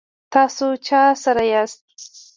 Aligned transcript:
تاسو 0.33 0.67
چا 0.87 1.01
سره 1.23 1.43
یاست؟ 1.51 1.81